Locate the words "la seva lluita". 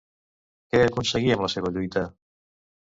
1.47-2.07